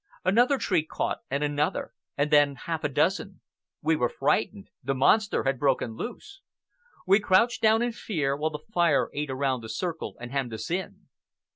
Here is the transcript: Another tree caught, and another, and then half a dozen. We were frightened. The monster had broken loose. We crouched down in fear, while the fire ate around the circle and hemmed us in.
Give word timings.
Another 0.25 0.57
tree 0.57 0.83
caught, 0.83 1.19
and 1.29 1.43
another, 1.43 1.93
and 2.17 2.31
then 2.31 2.55
half 2.55 2.83
a 2.83 2.89
dozen. 2.89 3.39
We 3.83 3.95
were 3.95 4.09
frightened. 4.09 4.71
The 4.83 4.95
monster 4.95 5.43
had 5.43 5.59
broken 5.59 5.93
loose. 5.95 6.41
We 7.05 7.19
crouched 7.19 7.61
down 7.61 7.83
in 7.83 7.91
fear, 7.91 8.35
while 8.35 8.49
the 8.49 8.65
fire 8.73 9.11
ate 9.13 9.29
around 9.29 9.61
the 9.61 9.69
circle 9.69 10.17
and 10.19 10.31
hemmed 10.31 10.53
us 10.55 10.71
in. 10.71 11.05